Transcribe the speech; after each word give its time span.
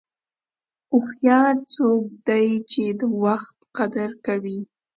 هوښیار 0.91 1.55
څوک 1.73 2.03
دی 2.27 2.47
چې 2.71 2.83
د 2.99 3.01
وخت 3.23 3.57
قدر 3.77 4.09
کوي. 4.25 4.59